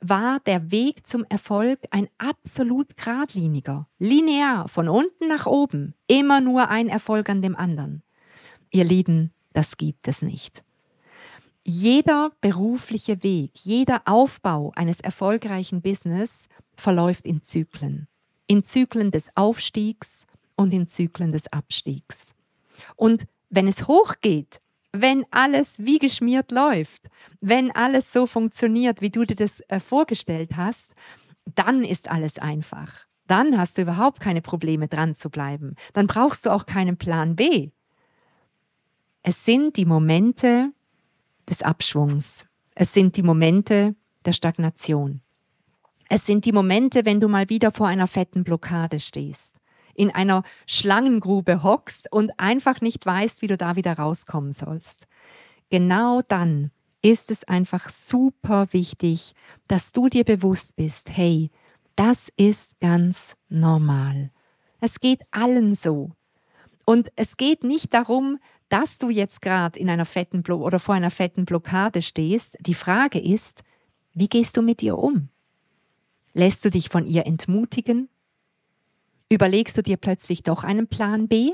war 0.00 0.40
der 0.40 0.70
Weg 0.72 1.06
zum 1.06 1.24
Erfolg 1.28 1.80
ein 1.90 2.08
absolut 2.18 2.96
geradliniger, 2.96 3.86
linear, 3.98 4.68
von 4.68 4.88
unten 4.88 5.28
nach 5.28 5.46
oben, 5.46 5.94
immer 6.08 6.40
nur 6.40 6.68
ein 6.68 6.88
Erfolg 6.88 7.28
an 7.28 7.40
dem 7.40 7.54
anderen. 7.54 8.02
Ihr 8.70 8.84
Lieben, 8.84 9.32
das 9.52 9.76
gibt 9.76 10.08
es 10.08 10.22
nicht. 10.22 10.64
Jeder 11.64 12.32
berufliche 12.40 13.22
Weg, 13.22 13.52
jeder 13.62 14.02
Aufbau 14.06 14.72
eines 14.74 15.00
erfolgreichen 15.00 15.80
Business 15.80 16.48
verläuft 16.74 17.24
in 17.24 17.42
Zyklen. 17.42 18.08
In 18.48 18.64
Zyklen 18.64 19.12
des 19.12 19.30
Aufstiegs 19.36 20.26
und 20.56 20.72
in 20.72 20.88
Zyklen 20.88 21.30
des 21.30 21.52
Abstiegs. 21.52 22.34
Und 22.96 23.26
wenn 23.50 23.68
es 23.68 23.86
hochgeht, 23.86 24.61
wenn 24.92 25.24
alles 25.30 25.78
wie 25.78 25.98
geschmiert 25.98 26.52
läuft, 26.52 27.08
wenn 27.40 27.70
alles 27.70 28.12
so 28.12 28.26
funktioniert, 28.26 29.00
wie 29.00 29.10
du 29.10 29.24
dir 29.24 29.36
das 29.36 29.60
äh, 29.68 29.80
vorgestellt 29.80 30.56
hast, 30.56 30.94
dann 31.54 31.82
ist 31.82 32.10
alles 32.10 32.38
einfach. 32.38 33.06
Dann 33.26 33.58
hast 33.58 33.78
du 33.78 33.82
überhaupt 33.82 34.20
keine 34.20 34.42
Probleme 34.42 34.88
dran 34.88 35.14
zu 35.14 35.30
bleiben. 35.30 35.76
Dann 35.94 36.06
brauchst 36.06 36.44
du 36.44 36.50
auch 36.50 36.66
keinen 36.66 36.98
Plan 36.98 37.36
B. 37.36 37.70
Es 39.22 39.44
sind 39.44 39.76
die 39.76 39.86
Momente 39.86 40.72
des 41.48 41.62
Abschwungs. 41.62 42.46
Es 42.74 42.92
sind 42.92 43.16
die 43.16 43.22
Momente 43.22 43.94
der 44.24 44.32
Stagnation. 44.32 45.20
Es 46.08 46.26
sind 46.26 46.44
die 46.44 46.52
Momente, 46.52 47.04
wenn 47.04 47.20
du 47.20 47.28
mal 47.28 47.48
wieder 47.48 47.70
vor 47.70 47.86
einer 47.86 48.06
fetten 48.06 48.44
Blockade 48.44 49.00
stehst 49.00 49.61
in 49.94 50.10
einer 50.10 50.42
Schlangengrube 50.66 51.62
hockst 51.62 52.10
und 52.12 52.32
einfach 52.38 52.80
nicht 52.80 53.04
weißt, 53.04 53.42
wie 53.42 53.46
du 53.46 53.56
da 53.56 53.76
wieder 53.76 53.94
rauskommen 53.94 54.52
sollst. 54.52 55.06
Genau 55.70 56.22
dann 56.28 56.70
ist 57.02 57.30
es 57.30 57.44
einfach 57.44 57.90
super 57.90 58.68
wichtig, 58.70 59.34
dass 59.68 59.92
du 59.92 60.08
dir 60.08 60.24
bewusst 60.24 60.76
bist, 60.76 61.10
hey, 61.10 61.50
das 61.96 62.32
ist 62.36 62.78
ganz 62.80 63.36
normal. 63.48 64.30
Es 64.80 65.00
geht 65.00 65.20
allen 65.30 65.74
so. 65.74 66.10
Und 66.84 67.10
es 67.16 67.36
geht 67.36 67.64
nicht 67.64 67.92
darum, 67.94 68.38
dass 68.68 68.98
du 68.98 69.10
jetzt 69.10 69.42
gerade 69.42 69.78
in 69.78 69.90
einer 69.90 70.06
fetten 70.06 70.42
Blo 70.42 70.56
oder 70.64 70.78
vor 70.78 70.94
einer 70.94 71.10
fetten 71.10 71.44
Blockade 71.44 72.02
stehst. 72.02 72.56
Die 72.60 72.74
Frage 72.74 73.20
ist, 73.20 73.62
wie 74.14 74.28
gehst 74.28 74.56
du 74.56 74.62
mit 74.62 74.82
ihr 74.82 74.98
um? 74.98 75.28
Lässt 76.32 76.64
du 76.64 76.70
dich 76.70 76.88
von 76.88 77.06
ihr 77.06 77.26
entmutigen? 77.26 78.08
Überlegst 79.32 79.78
du 79.78 79.82
dir 79.82 79.96
plötzlich 79.96 80.42
doch 80.42 80.62
einen 80.62 80.88
Plan 80.88 81.26
B? 81.26 81.52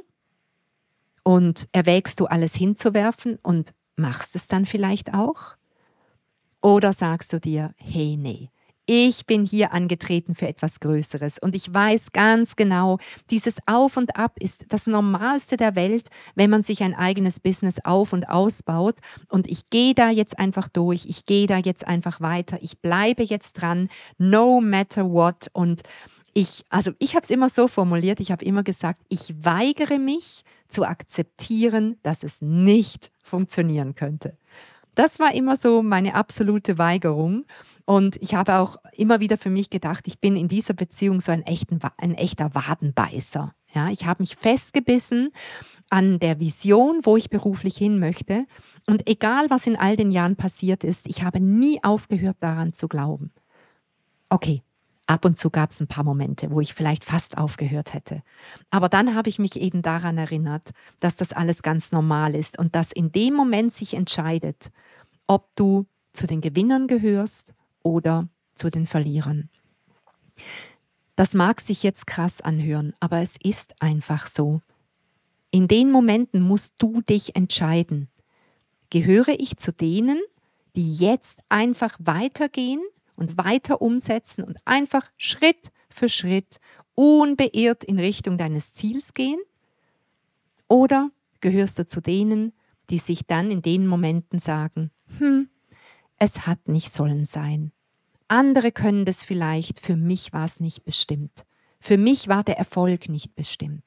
Und 1.22 1.68
erwägst 1.70 2.18
du 2.18 2.26
alles 2.26 2.56
hinzuwerfen 2.56 3.38
und 3.40 3.72
machst 3.94 4.34
es 4.34 4.48
dann 4.48 4.66
vielleicht 4.66 5.14
auch? 5.14 5.54
Oder 6.60 6.92
sagst 6.92 7.32
du 7.32 7.38
dir, 7.38 7.72
hey, 7.76 8.16
nee, 8.16 8.50
ich 8.86 9.26
bin 9.26 9.46
hier 9.46 9.72
angetreten 9.72 10.34
für 10.34 10.48
etwas 10.48 10.80
Größeres 10.80 11.38
und 11.38 11.54
ich 11.54 11.72
weiß 11.72 12.10
ganz 12.12 12.56
genau, 12.56 12.98
dieses 13.30 13.58
Auf 13.66 13.96
und 13.96 14.16
Ab 14.16 14.38
ist 14.40 14.64
das 14.70 14.88
Normalste 14.88 15.56
der 15.56 15.76
Welt, 15.76 16.08
wenn 16.34 16.50
man 16.50 16.62
sich 16.62 16.82
ein 16.82 16.94
eigenes 16.94 17.38
Business 17.38 17.76
auf 17.84 18.12
und 18.12 18.28
ausbaut 18.28 18.96
und 19.28 19.46
ich 19.46 19.68
gehe 19.70 19.94
da 19.94 20.10
jetzt 20.10 20.38
einfach 20.38 20.68
durch, 20.68 21.04
ich 21.06 21.26
gehe 21.26 21.46
da 21.46 21.58
jetzt 21.58 21.86
einfach 21.86 22.20
weiter, 22.22 22.58
ich 22.60 22.80
bleibe 22.80 23.22
jetzt 23.22 23.52
dran, 23.52 23.88
no 24.16 24.60
matter 24.60 25.08
what 25.08 25.48
und 25.52 25.82
ich, 26.34 26.64
also 26.68 26.92
ich 26.98 27.14
habe 27.14 27.24
es 27.24 27.30
immer 27.30 27.48
so 27.48 27.68
formuliert, 27.68 28.20
ich 28.20 28.30
habe 28.30 28.44
immer 28.44 28.62
gesagt, 28.62 29.00
ich 29.08 29.34
weigere 29.44 29.98
mich 29.98 30.44
zu 30.68 30.84
akzeptieren, 30.84 31.96
dass 32.02 32.22
es 32.22 32.40
nicht 32.42 33.10
funktionieren 33.22 33.94
könnte. 33.94 34.36
Das 34.94 35.20
war 35.20 35.32
immer 35.32 35.56
so 35.56 35.82
meine 35.82 36.14
absolute 36.14 36.76
Weigerung. 36.76 37.44
Und 37.84 38.16
ich 38.16 38.34
habe 38.34 38.56
auch 38.56 38.76
immer 38.92 39.20
wieder 39.20 39.38
für 39.38 39.48
mich 39.48 39.70
gedacht, 39.70 40.08
ich 40.08 40.18
bin 40.18 40.36
in 40.36 40.48
dieser 40.48 40.74
Beziehung 40.74 41.20
so 41.20 41.30
ein, 41.32 41.42
echten, 41.42 41.78
ein 41.96 42.14
echter 42.14 42.54
Wadenbeißer. 42.54 43.54
Ja, 43.74 43.90
ich 43.90 44.06
habe 44.06 44.22
mich 44.22 44.36
festgebissen 44.36 45.30
an 45.88 46.18
der 46.18 46.40
Vision, 46.40 47.00
wo 47.04 47.16
ich 47.16 47.30
beruflich 47.30 47.76
hin 47.76 47.98
möchte. 47.98 48.46
Und 48.86 49.08
egal, 49.08 49.50
was 49.50 49.66
in 49.66 49.76
all 49.76 49.96
den 49.96 50.10
Jahren 50.10 50.36
passiert 50.36 50.84
ist, 50.84 51.06
ich 51.08 51.22
habe 51.22 51.40
nie 51.40 51.82
aufgehört 51.82 52.38
daran 52.40 52.72
zu 52.72 52.88
glauben. 52.88 53.30
Okay, 54.28 54.62
ab 55.08 55.24
und 55.24 55.38
zu 55.38 55.50
gab 55.50 55.70
es 55.70 55.80
ein 55.80 55.88
paar 55.88 56.04
Momente, 56.04 56.50
wo 56.50 56.60
ich 56.60 56.74
vielleicht 56.74 57.04
fast 57.04 57.38
aufgehört 57.38 57.94
hätte. 57.94 58.22
Aber 58.70 58.88
dann 58.88 59.14
habe 59.14 59.28
ich 59.28 59.38
mich 59.38 59.56
eben 59.56 59.82
daran 59.82 60.18
erinnert, 60.18 60.70
dass 61.00 61.16
das 61.16 61.32
alles 61.32 61.62
ganz 61.62 61.92
normal 61.92 62.34
ist 62.34 62.58
und 62.58 62.74
dass 62.74 62.92
in 62.92 63.10
dem 63.10 63.34
Moment 63.34 63.72
sich 63.72 63.94
entscheidet, 63.94 64.70
ob 65.26 65.48
du 65.56 65.86
zu 66.12 66.26
den 66.26 66.40
Gewinnern 66.40 66.86
gehörst 66.86 67.54
oder 67.82 68.28
zu 68.54 68.70
den 68.70 68.86
Verlierern. 68.86 69.48
Das 71.16 71.34
mag 71.34 71.60
sich 71.60 71.82
jetzt 71.82 72.06
krass 72.06 72.40
anhören, 72.40 72.94
aber 73.00 73.22
es 73.22 73.36
ist 73.42 73.80
einfach 73.80 74.26
so. 74.26 74.60
In 75.50 75.68
den 75.68 75.90
Momenten 75.90 76.42
musst 76.42 76.74
du 76.78 77.00
dich 77.00 77.34
entscheiden. 77.34 78.08
Gehöre 78.90 79.40
ich 79.40 79.56
zu 79.56 79.72
denen, 79.72 80.20
die 80.76 80.94
jetzt 80.94 81.40
einfach 81.48 81.96
weitergehen 81.98 82.82
und 83.18 83.36
weiter 83.36 83.82
umsetzen 83.82 84.44
und 84.44 84.58
einfach 84.64 85.10
Schritt 85.16 85.72
für 85.90 86.08
Schritt 86.08 86.60
unbeirrt 86.94 87.84
in 87.84 87.98
Richtung 87.98 88.38
deines 88.38 88.74
Ziels 88.74 89.12
gehen? 89.12 89.40
Oder 90.68 91.10
gehörst 91.40 91.78
du 91.78 91.86
zu 91.86 92.00
denen, 92.00 92.52
die 92.90 92.98
sich 92.98 93.26
dann 93.26 93.50
in 93.50 93.60
den 93.60 93.86
Momenten 93.86 94.38
sagen, 94.38 94.90
hm, 95.18 95.48
es 96.16 96.46
hat 96.46 96.68
nicht 96.68 96.94
sollen 96.94 97.26
sein. 97.26 97.72
Andere 98.28 98.72
können 98.72 99.04
das 99.04 99.24
vielleicht, 99.24 99.80
für 99.80 99.96
mich 99.96 100.32
war 100.32 100.44
es 100.44 100.60
nicht 100.60 100.84
bestimmt. 100.84 101.44
Für 101.80 101.98
mich 101.98 102.28
war 102.28 102.44
der 102.44 102.58
Erfolg 102.58 103.08
nicht 103.08 103.34
bestimmt. 103.34 103.84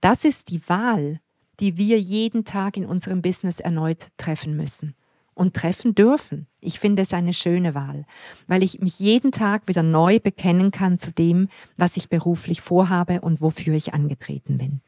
Das 0.00 0.24
ist 0.24 0.50
die 0.50 0.66
Wahl, 0.68 1.20
die 1.60 1.76
wir 1.76 2.00
jeden 2.00 2.44
Tag 2.44 2.76
in 2.76 2.86
unserem 2.86 3.20
Business 3.22 3.60
erneut 3.60 4.10
treffen 4.16 4.56
müssen 4.56 4.94
und 5.38 5.54
treffen 5.54 5.94
dürfen. 5.94 6.46
Ich 6.60 6.80
finde 6.80 7.02
es 7.02 7.14
eine 7.14 7.32
schöne 7.32 7.74
Wahl, 7.74 8.04
weil 8.48 8.62
ich 8.62 8.80
mich 8.80 8.98
jeden 8.98 9.30
Tag 9.30 9.68
wieder 9.68 9.82
neu 9.82 10.18
bekennen 10.18 10.70
kann 10.72 10.98
zu 10.98 11.12
dem, 11.12 11.48
was 11.76 11.96
ich 11.96 12.08
beruflich 12.08 12.60
vorhabe 12.60 13.20
und 13.20 13.40
wofür 13.40 13.74
ich 13.74 13.94
angetreten 13.94 14.58
bin. 14.58 14.80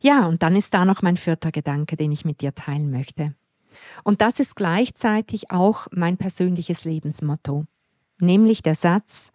Ja, 0.00 0.26
und 0.26 0.42
dann 0.42 0.56
ist 0.56 0.74
da 0.74 0.84
noch 0.84 1.02
mein 1.02 1.16
vierter 1.16 1.52
Gedanke, 1.52 1.96
den 1.96 2.12
ich 2.12 2.24
mit 2.24 2.40
dir 2.40 2.54
teilen 2.54 2.90
möchte. 2.90 3.34
Und 4.04 4.20
das 4.20 4.40
ist 4.40 4.56
gleichzeitig 4.56 5.50
auch 5.50 5.86
mein 5.92 6.16
persönliches 6.16 6.84
Lebensmotto, 6.84 7.66
nämlich 8.18 8.62
der 8.62 8.74
Satz, 8.74 9.30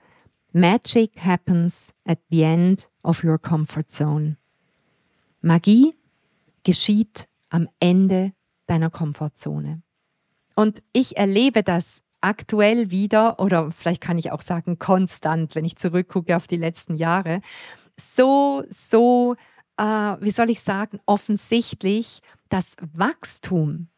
Magic 0.51 1.23
happens 1.23 1.93
at 2.05 2.19
the 2.29 2.41
end 2.41 2.89
of 3.03 3.23
your 3.23 3.39
comfort 3.39 3.85
zone. 3.89 4.35
Magie 5.41 5.95
geschieht 6.63 7.29
am 7.49 7.69
Ende 7.79 8.33
deiner 8.71 8.89
Komfortzone. 8.89 9.81
Und 10.55 10.81
ich 10.93 11.17
erlebe 11.17 11.61
das 11.61 12.01
aktuell 12.21 12.91
wieder, 12.91 13.39
oder 13.39 13.71
vielleicht 13.71 14.01
kann 14.01 14.17
ich 14.17 14.31
auch 14.31 14.41
sagen 14.41 14.79
konstant, 14.79 15.55
wenn 15.55 15.65
ich 15.65 15.75
zurückgucke 15.75 16.35
auf 16.35 16.47
die 16.47 16.57
letzten 16.57 16.95
Jahre, 16.95 17.41
so, 17.97 18.63
so, 18.69 19.35
äh, 19.77 19.83
wie 19.83 20.31
soll 20.31 20.49
ich 20.49 20.61
sagen, 20.61 20.99
offensichtlich, 21.05 22.21
dass 22.49 22.75
Wachstum 22.93 23.89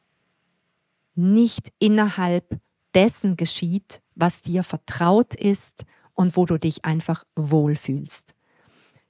nicht 1.15 1.71
innerhalb 1.79 2.59
dessen 2.95 3.37
geschieht, 3.37 4.01
was 4.15 4.41
dir 4.41 4.63
vertraut 4.63 5.35
ist 5.35 5.85
und 6.13 6.35
wo 6.35 6.45
du 6.45 6.57
dich 6.57 6.85
einfach 6.85 7.23
wohlfühlst. 7.35 8.33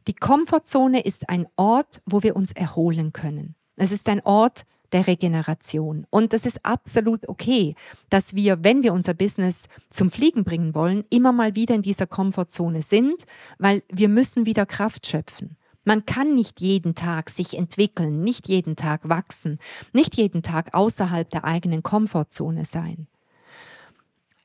Die 0.08 0.14
Komfortzone 0.14 1.02
ist 1.02 1.30
ein 1.30 1.48
Ort, 1.56 2.02
wo 2.06 2.24
wir 2.24 2.36
uns 2.36 2.52
erholen 2.52 3.14
können. 3.14 3.56
Es 3.76 3.92
ist 3.92 4.10
ein 4.10 4.22
Ort 4.26 4.66
der 4.94 5.08
Regeneration. 5.08 6.06
Und 6.10 6.34
das 6.34 6.46
ist 6.46 6.66
absolut 6.66 7.28
okay, 7.28 7.76
dass 8.10 8.36
wir, 8.36 8.64
wenn 8.64 8.84
wir 8.84 8.94
unser 8.94 9.14
Business 9.14 9.68
zum 9.90 10.12
Fliegen 10.12 10.44
bringen 10.44 10.76
wollen, 10.76 11.04
immer 11.10 11.32
mal 11.32 11.56
wieder 11.56 11.76
in 11.76 11.82
dieser 11.82 12.08
Komfortzone 12.08 12.82
sind, 12.82 13.26
weil 13.58 13.84
wir 13.90 14.10
müssen 14.10 14.46
wieder 14.46 14.66
Kraft 14.66 15.08
schöpfen. 15.08 15.58
Man 15.86 16.06
kann 16.06 16.34
nicht 16.36 16.62
jeden 16.62 16.96
Tag 16.96 17.30
sich 17.30 17.58
entwickeln, 17.58 18.22
nicht 18.22 18.48
jeden 18.48 18.76
Tag 18.76 19.10
wachsen, 19.10 19.60
nicht 19.92 20.16
jeden 20.16 20.42
Tag 20.42 20.74
außerhalb 20.74 21.30
der 21.30 21.44
eigenen 21.44 21.84
Komfortzone 21.84 22.64
sein. 22.64 23.08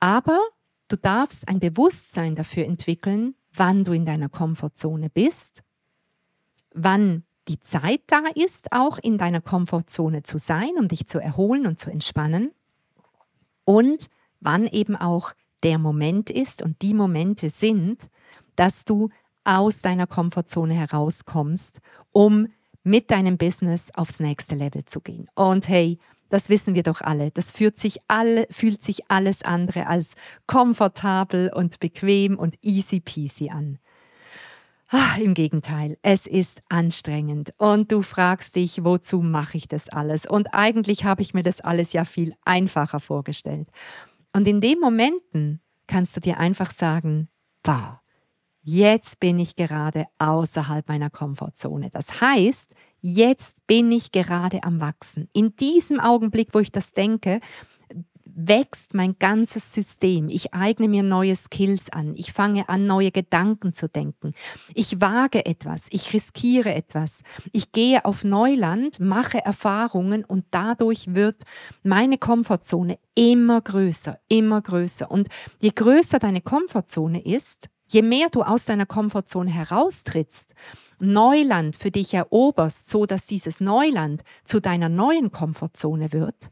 Aber 0.00 0.40
du 0.88 0.96
darfst 0.96 1.46
ein 1.46 1.60
Bewusstsein 1.60 2.34
dafür 2.34 2.64
entwickeln, 2.64 3.34
wann 3.52 3.84
du 3.84 3.92
in 3.92 4.04
deiner 4.04 4.28
Komfortzone 4.28 5.10
bist, 5.10 5.62
wann 6.74 7.24
die 7.48 7.60
Zeit 7.60 8.02
da 8.06 8.22
ist, 8.34 8.72
auch 8.72 8.98
in 8.98 9.18
deiner 9.18 9.40
Komfortzone 9.40 10.22
zu 10.22 10.38
sein, 10.38 10.72
um 10.78 10.88
dich 10.88 11.06
zu 11.06 11.18
erholen 11.18 11.66
und 11.66 11.78
zu 11.78 11.90
entspannen 11.90 12.52
und 13.64 14.08
wann 14.40 14.66
eben 14.66 14.96
auch 14.96 15.34
der 15.62 15.78
Moment 15.78 16.30
ist 16.30 16.62
und 16.62 16.80
die 16.82 16.94
Momente 16.94 17.50
sind, 17.50 18.08
dass 18.56 18.84
du 18.84 19.10
aus 19.44 19.82
deiner 19.82 20.06
Komfortzone 20.06 20.74
herauskommst, 20.74 21.80
um 22.12 22.48
mit 22.82 23.10
deinem 23.10 23.36
Business 23.36 23.90
aufs 23.94 24.20
nächste 24.20 24.54
Level 24.54 24.84
zu 24.84 25.00
gehen. 25.00 25.28
Und 25.34 25.68
hey, 25.68 25.98
das 26.30 26.48
wissen 26.48 26.74
wir 26.74 26.82
doch 26.82 27.00
alle. 27.00 27.30
Das 27.30 27.52
fühlt 27.52 27.78
sich, 27.78 27.98
alle, 28.08 28.46
fühlt 28.50 28.82
sich 28.82 29.10
alles 29.10 29.42
andere 29.42 29.86
als 29.86 30.14
komfortabel 30.46 31.50
und 31.54 31.80
bequem 31.80 32.38
und 32.38 32.56
easy 32.62 33.00
peasy 33.00 33.50
an. 33.50 33.78
Ach, 34.90 35.18
Im 35.18 35.34
Gegenteil, 35.34 35.98
es 36.00 36.26
ist 36.26 36.62
anstrengend 36.70 37.52
und 37.58 37.92
du 37.92 38.00
fragst 38.00 38.56
dich, 38.56 38.84
wozu 38.84 39.20
mache 39.20 39.58
ich 39.58 39.68
das 39.68 39.90
alles? 39.90 40.24
Und 40.24 40.54
eigentlich 40.54 41.04
habe 41.04 41.20
ich 41.20 41.34
mir 41.34 41.42
das 41.42 41.60
alles 41.60 41.92
ja 41.92 42.06
viel 42.06 42.32
einfacher 42.46 42.98
vorgestellt. 42.98 43.68
Und 44.32 44.48
in 44.48 44.62
den 44.62 44.80
Momenten 44.80 45.60
kannst 45.86 46.16
du 46.16 46.20
dir 46.20 46.38
einfach 46.38 46.70
sagen, 46.70 47.28
wow, 47.64 47.98
jetzt 48.62 49.20
bin 49.20 49.38
ich 49.38 49.56
gerade 49.56 50.06
außerhalb 50.18 50.88
meiner 50.88 51.10
Komfortzone. 51.10 51.90
Das 51.90 52.22
heißt, 52.22 52.72
jetzt 53.02 53.58
bin 53.66 53.92
ich 53.92 54.10
gerade 54.10 54.64
am 54.64 54.80
Wachsen. 54.80 55.28
In 55.34 55.54
diesem 55.56 56.00
Augenblick, 56.00 56.54
wo 56.54 56.60
ich 56.60 56.72
das 56.72 56.92
denke, 56.92 57.40
wächst 58.38 58.94
mein 58.94 59.18
ganzes 59.18 59.72
System. 59.72 60.28
Ich 60.28 60.54
eigne 60.54 60.88
mir 60.88 61.02
neue 61.02 61.34
Skills 61.34 61.90
an. 61.90 62.14
Ich 62.16 62.32
fange 62.32 62.68
an, 62.68 62.86
neue 62.86 63.10
Gedanken 63.10 63.72
zu 63.72 63.88
denken. 63.88 64.32
Ich 64.74 65.00
wage 65.00 65.44
etwas. 65.44 65.86
Ich 65.90 66.12
riskiere 66.12 66.72
etwas. 66.72 67.22
Ich 67.52 67.72
gehe 67.72 68.04
auf 68.04 68.22
Neuland, 68.22 69.00
mache 69.00 69.44
Erfahrungen 69.44 70.24
und 70.24 70.44
dadurch 70.52 71.14
wird 71.14 71.42
meine 71.82 72.18
Komfortzone 72.18 72.98
immer 73.14 73.60
größer, 73.60 74.20
immer 74.28 74.62
größer. 74.62 75.10
Und 75.10 75.28
je 75.58 75.70
größer 75.70 76.18
deine 76.20 76.40
Komfortzone 76.40 77.20
ist, 77.24 77.68
Je 77.90 78.02
mehr 78.02 78.28
du 78.28 78.42
aus 78.42 78.64
deiner 78.64 78.84
Komfortzone 78.84 79.50
heraustrittst, 79.50 80.54
Neuland 80.98 81.74
für 81.74 81.90
dich 81.90 82.12
eroberst, 82.12 82.90
so 82.90 83.06
dass 83.06 83.24
dieses 83.24 83.60
Neuland 83.60 84.24
zu 84.44 84.60
deiner 84.60 84.90
neuen 84.90 85.32
Komfortzone 85.32 86.12
wird, 86.12 86.50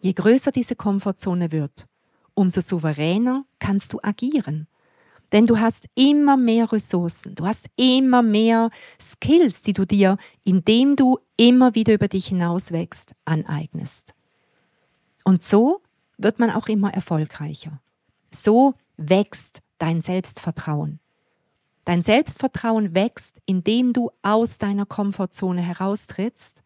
je 0.00 0.12
größer 0.12 0.52
diese 0.52 0.76
Komfortzone 0.76 1.52
wird, 1.52 1.86
umso 2.34 2.60
souveräner 2.60 3.44
kannst 3.58 3.92
du 3.92 3.98
agieren. 4.02 4.66
Denn 5.32 5.46
du 5.46 5.58
hast 5.58 5.86
immer 5.94 6.36
mehr 6.36 6.70
Ressourcen, 6.70 7.34
du 7.34 7.46
hast 7.46 7.66
immer 7.76 8.22
mehr 8.22 8.70
Skills, 9.00 9.62
die 9.62 9.72
du 9.72 9.84
dir, 9.84 10.18
indem 10.44 10.94
du 10.94 11.18
immer 11.36 11.74
wieder 11.74 11.94
über 11.94 12.08
dich 12.08 12.26
hinauswächst, 12.26 13.12
aneignest. 13.24 14.14
Und 15.24 15.42
so 15.42 15.82
wird 16.16 16.38
man 16.38 16.50
auch 16.50 16.68
immer 16.68 16.94
erfolgreicher. 16.94 17.80
So 18.30 18.74
wächst 18.96 19.62
dein 19.78 20.00
Selbstvertrauen. 20.00 21.00
Dein 21.84 22.02
Selbstvertrauen 22.02 22.94
wächst, 22.94 23.40
indem 23.46 23.92
du 23.92 24.10
aus 24.22 24.58
deiner 24.58 24.86
Komfortzone 24.86 25.60
heraustrittst 25.60 26.62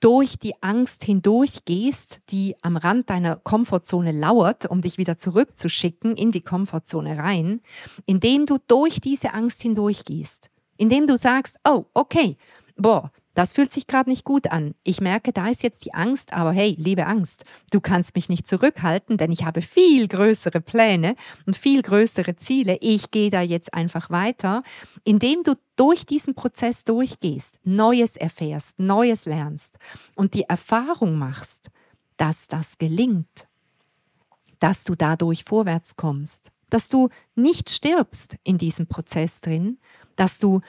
durch 0.00 0.38
die 0.38 0.54
Angst 0.62 1.04
hindurchgehst, 1.04 2.20
die 2.30 2.56
am 2.62 2.76
Rand 2.76 3.10
deiner 3.10 3.36
Komfortzone 3.36 4.12
lauert, 4.12 4.66
um 4.66 4.80
dich 4.80 4.98
wieder 4.98 5.18
zurückzuschicken 5.18 6.16
in 6.16 6.30
die 6.30 6.40
Komfortzone 6.40 7.18
rein, 7.18 7.60
indem 8.06 8.46
du 8.46 8.58
durch 8.68 9.00
diese 9.00 9.34
Angst 9.34 9.62
hindurchgehst, 9.62 10.50
indem 10.76 11.06
du 11.06 11.16
sagst, 11.16 11.56
oh, 11.64 11.86
okay, 11.94 12.36
boah, 12.76 13.10
das 13.38 13.52
fühlt 13.52 13.72
sich 13.72 13.86
gerade 13.86 14.10
nicht 14.10 14.24
gut 14.24 14.50
an. 14.50 14.74
Ich 14.82 15.00
merke, 15.00 15.32
da 15.32 15.46
ist 15.46 15.62
jetzt 15.62 15.84
die 15.84 15.94
Angst, 15.94 16.32
aber 16.32 16.50
hey, 16.50 16.74
liebe 16.76 17.06
Angst, 17.06 17.44
du 17.70 17.80
kannst 17.80 18.16
mich 18.16 18.28
nicht 18.28 18.48
zurückhalten, 18.48 19.16
denn 19.16 19.30
ich 19.30 19.44
habe 19.44 19.62
viel 19.62 20.08
größere 20.08 20.60
Pläne 20.60 21.14
und 21.46 21.56
viel 21.56 21.82
größere 21.82 22.34
Ziele. 22.34 22.78
Ich 22.80 23.12
gehe 23.12 23.30
da 23.30 23.40
jetzt 23.40 23.74
einfach 23.74 24.10
weiter, 24.10 24.64
indem 25.04 25.44
du 25.44 25.54
durch 25.76 26.04
diesen 26.04 26.34
Prozess 26.34 26.82
durchgehst, 26.82 27.60
Neues 27.62 28.16
erfährst, 28.16 28.76
Neues 28.80 29.24
lernst 29.24 29.78
und 30.16 30.34
die 30.34 30.42
Erfahrung 30.42 31.16
machst, 31.16 31.68
dass 32.16 32.48
das 32.48 32.76
gelingt, 32.76 33.46
dass 34.58 34.82
du 34.82 34.96
dadurch 34.96 35.44
vorwärts 35.44 35.94
kommst, 35.94 36.50
dass 36.70 36.88
du 36.88 37.08
nicht 37.36 37.70
stirbst 37.70 38.36
in 38.42 38.58
diesem 38.58 38.88
Prozess 38.88 39.40
drin, 39.40 39.78
dass 40.16 40.40
du 40.40 40.60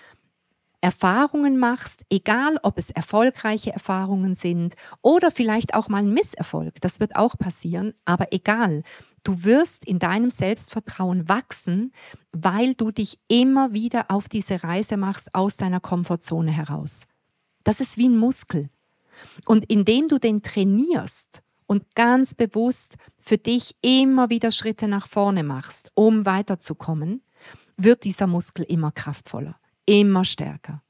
Erfahrungen 0.81 1.57
machst, 1.57 2.03
egal 2.09 2.57
ob 2.63 2.77
es 2.77 2.89
erfolgreiche 2.89 3.71
Erfahrungen 3.71 4.33
sind 4.33 4.75
oder 5.01 5.29
vielleicht 5.29 5.73
auch 5.73 5.89
mal 5.89 6.03
ein 6.03 6.13
Misserfolg, 6.13 6.79
das 6.81 6.99
wird 6.99 7.15
auch 7.15 7.37
passieren, 7.37 7.93
aber 8.05 8.27
egal, 8.31 8.83
du 9.23 9.43
wirst 9.43 9.85
in 9.85 9.99
deinem 9.99 10.29
Selbstvertrauen 10.29 11.27
wachsen, 11.27 11.91
weil 12.31 12.75
du 12.75 12.91
dich 12.91 13.19
immer 13.27 13.73
wieder 13.73 14.09
auf 14.09 14.29
diese 14.29 14.63
Reise 14.63 14.95
machst 14.95 15.35
aus 15.35 15.57
deiner 15.57 15.81
Komfortzone 15.81 16.51
heraus. 16.51 17.01
Das 17.65 17.81
ist 17.81 17.97
wie 17.97 18.07
ein 18.07 18.17
Muskel. 18.17 18.69
Und 19.45 19.69
indem 19.69 20.07
du 20.07 20.17
den 20.17 20.43
trainierst 20.43 21.41
und 21.65 21.93
ganz 21.93 22.33
bewusst 22.33 22.95
für 23.17 23.37
dich 23.37 23.75
immer 23.81 24.29
wieder 24.29 24.51
Schritte 24.51 24.87
nach 24.87 25.09
vorne 25.09 25.43
machst, 25.43 25.91
um 25.93 26.25
weiterzukommen, 26.25 27.21
wird 27.75 28.05
dieser 28.05 28.27
Muskel 28.27 28.63
immer 28.63 28.93
kraftvoller 28.93 29.59
immer 29.89 30.23
stärker. 30.23 30.83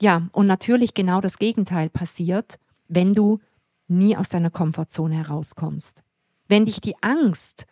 Ja, 0.00 0.28
und 0.32 0.46
natürlich 0.46 0.94
genau 0.94 1.20
das 1.20 1.38
Gegenteil 1.38 1.88
passiert, 1.88 2.58
wenn 2.88 3.14
du 3.14 3.40
nie 3.88 4.16
aus 4.16 4.28
deiner 4.28 4.50
Komfortzone 4.50 5.16
herauskommst. 5.16 6.02
Wenn 6.46 6.66
dich 6.66 6.80
die 6.80 6.94
Angst, 7.02 7.66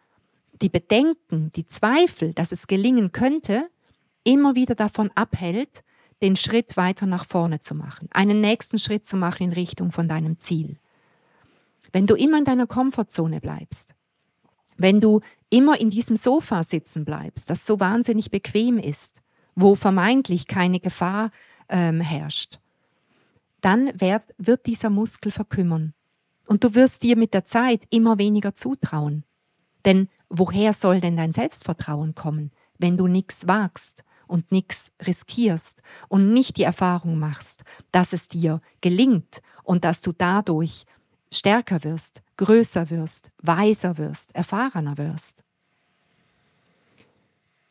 die 0.60 0.68
Bedenken, 0.68 1.52
die 1.52 1.66
Zweifel, 1.66 2.32
dass 2.34 2.52
es 2.52 2.66
gelingen 2.66 3.12
könnte, 3.12 3.68
immer 4.24 4.54
wieder 4.54 4.74
davon 4.74 5.10
abhält, 5.14 5.84
den 6.22 6.36
Schritt 6.36 6.76
weiter 6.76 7.06
nach 7.06 7.26
vorne 7.26 7.60
zu 7.60 7.74
machen, 7.74 8.08
einen 8.12 8.40
nächsten 8.40 8.78
Schritt 8.78 9.06
zu 9.06 9.16
machen 9.16 9.44
in 9.44 9.52
Richtung 9.52 9.90
von 9.92 10.08
deinem 10.08 10.38
Ziel. 10.38 10.78
Wenn 11.92 12.06
du 12.06 12.14
immer 12.14 12.38
in 12.38 12.44
deiner 12.44 12.66
Komfortzone 12.66 13.40
bleibst, 13.40 13.94
wenn 14.76 15.00
du 15.00 15.20
immer 15.50 15.80
in 15.80 15.90
diesem 15.90 16.16
Sofa 16.16 16.62
sitzen 16.62 17.04
bleibst, 17.04 17.50
das 17.50 17.66
so 17.66 17.78
wahnsinnig 17.78 18.30
bequem 18.30 18.78
ist, 18.78 19.21
wo 19.54 19.74
vermeintlich 19.74 20.46
keine 20.46 20.80
Gefahr 20.80 21.30
ähm, 21.68 22.00
herrscht, 22.00 22.58
dann 23.60 23.98
wird, 24.00 24.22
wird 24.38 24.66
dieser 24.66 24.90
Muskel 24.90 25.32
verkümmern. 25.32 25.94
Und 26.46 26.64
du 26.64 26.74
wirst 26.74 27.02
dir 27.02 27.16
mit 27.16 27.32
der 27.34 27.44
Zeit 27.44 27.84
immer 27.90 28.18
weniger 28.18 28.54
zutrauen. 28.54 29.24
Denn 29.84 30.08
woher 30.28 30.72
soll 30.72 31.00
denn 31.00 31.16
dein 31.16 31.32
Selbstvertrauen 31.32 32.14
kommen, 32.14 32.50
wenn 32.78 32.96
du 32.96 33.06
nichts 33.06 33.46
wagst 33.46 34.04
und 34.26 34.50
nichts 34.50 34.90
riskierst 35.06 35.80
und 36.08 36.32
nicht 36.32 36.56
die 36.56 36.62
Erfahrung 36.62 37.18
machst, 37.18 37.62
dass 37.92 38.12
es 38.12 38.28
dir 38.28 38.60
gelingt 38.80 39.42
und 39.62 39.84
dass 39.84 40.00
du 40.00 40.12
dadurch 40.12 40.84
stärker 41.30 41.84
wirst, 41.84 42.22
größer 42.36 42.90
wirst, 42.90 43.30
weiser 43.38 43.98
wirst, 43.98 44.34
erfahrener 44.34 44.98
wirst? 44.98 45.44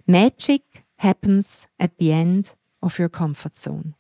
Magic 0.06 0.64
happens 1.02 1.68
at 1.78 1.92
the 2.00 2.12
end 2.12 2.56
of 2.82 3.00
your 3.00 3.10
comfort 3.10 3.56
zone. 3.56 3.94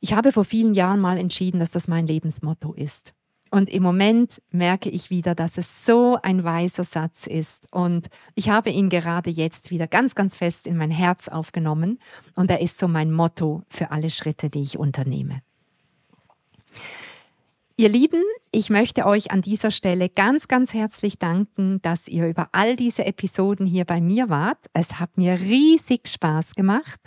Ich 0.00 0.12
habe 0.12 0.32
vor 0.32 0.44
vielen 0.44 0.74
Jahren 0.74 1.00
mal 1.00 1.18
entschieden, 1.18 1.60
dass 1.60 1.70
das 1.70 1.88
mein 1.88 2.06
Lebensmotto 2.06 2.72
ist. 2.74 3.14
Und 3.50 3.70
im 3.70 3.82
Moment 3.82 4.42
merke 4.50 4.90
ich 4.90 5.10
wieder, 5.10 5.34
dass 5.34 5.58
es 5.58 5.86
so 5.86 6.18
ein 6.22 6.42
weiser 6.42 6.82
Satz 6.82 7.26
ist. 7.26 7.68
Und 7.72 8.08
ich 8.34 8.48
habe 8.48 8.70
ihn 8.70 8.88
gerade 8.88 9.30
jetzt 9.30 9.70
wieder 9.70 9.86
ganz, 9.86 10.14
ganz 10.14 10.34
fest 10.34 10.66
in 10.66 10.76
mein 10.76 10.90
Herz 10.90 11.28
aufgenommen. 11.28 12.00
Und 12.34 12.50
er 12.50 12.60
ist 12.60 12.78
so 12.78 12.88
mein 12.88 13.12
Motto 13.12 13.62
für 13.68 13.92
alle 13.92 14.10
Schritte, 14.10 14.48
die 14.48 14.62
ich 14.62 14.76
unternehme. 14.76 15.40
Ihr 17.76 17.88
Lieben, 17.88 18.22
ich 18.52 18.70
möchte 18.70 19.04
euch 19.04 19.32
an 19.32 19.42
dieser 19.42 19.72
Stelle 19.72 20.08
ganz, 20.08 20.46
ganz 20.46 20.72
herzlich 20.72 21.18
danken, 21.18 21.82
dass 21.82 22.06
ihr 22.06 22.28
über 22.28 22.48
all 22.52 22.76
diese 22.76 23.04
Episoden 23.04 23.66
hier 23.66 23.84
bei 23.84 24.00
mir 24.00 24.28
wart. 24.28 24.58
Es 24.74 25.00
hat 25.00 25.16
mir 25.18 25.40
riesig 25.40 26.06
Spaß 26.06 26.54
gemacht. 26.54 27.00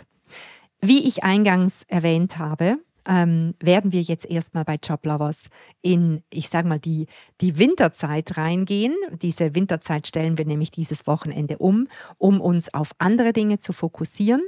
Wie 0.82 1.08
ich 1.08 1.24
eingangs 1.24 1.84
erwähnt 1.88 2.36
habe, 2.36 2.76
ähm, 3.06 3.54
werden 3.60 3.92
wir 3.92 4.02
jetzt 4.02 4.26
erstmal 4.26 4.66
bei 4.66 4.74
Joblovers 4.74 5.46
in, 5.80 6.22
ich 6.28 6.50
sage 6.50 6.68
mal, 6.68 6.78
die, 6.78 7.06
die 7.40 7.58
Winterzeit 7.58 8.36
reingehen. 8.36 8.94
Diese 9.22 9.54
Winterzeit 9.54 10.06
stellen 10.06 10.36
wir 10.36 10.44
nämlich 10.44 10.70
dieses 10.70 11.06
Wochenende 11.06 11.56
um, 11.56 11.88
um 12.18 12.42
uns 12.42 12.74
auf 12.74 12.90
andere 12.98 13.32
Dinge 13.32 13.58
zu 13.58 13.72
fokussieren. 13.72 14.42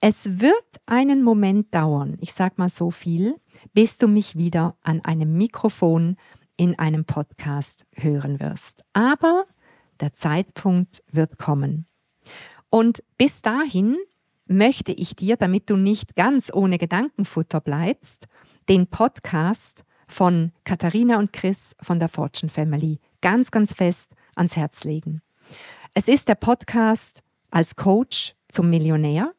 Es 0.00 0.40
wird 0.40 0.54
einen 0.86 1.22
Moment 1.22 1.74
dauern, 1.74 2.16
ich 2.20 2.32
sage 2.32 2.54
mal 2.58 2.68
so 2.68 2.90
viel, 2.90 3.36
bis 3.72 3.98
du 3.98 4.06
mich 4.06 4.36
wieder 4.36 4.76
an 4.82 5.04
einem 5.04 5.36
Mikrofon 5.36 6.16
in 6.56 6.78
einem 6.78 7.04
Podcast 7.04 7.84
hören 7.94 8.40
wirst. 8.40 8.84
Aber 8.92 9.46
der 10.00 10.12
Zeitpunkt 10.12 11.02
wird 11.10 11.38
kommen. 11.38 11.86
Und 12.70 13.02
bis 13.16 13.42
dahin 13.42 13.96
möchte 14.46 14.92
ich 14.92 15.16
dir, 15.16 15.36
damit 15.36 15.70
du 15.70 15.76
nicht 15.76 16.16
ganz 16.16 16.50
ohne 16.52 16.78
Gedankenfutter 16.78 17.60
bleibst, 17.60 18.26
den 18.68 18.86
Podcast 18.86 19.84
von 20.06 20.52
Katharina 20.64 21.18
und 21.18 21.32
Chris 21.32 21.76
von 21.82 21.98
der 21.98 22.08
Fortune 22.08 22.50
Family 22.50 22.98
ganz, 23.20 23.50
ganz 23.50 23.74
fest 23.74 24.10
ans 24.34 24.56
Herz 24.56 24.84
legen. 24.84 25.22
Es 25.94 26.08
ist 26.08 26.28
der 26.28 26.34
Podcast 26.34 27.22
als 27.50 27.76
Coach 27.76 28.34
zum 28.48 28.70
Millionär 28.70 29.34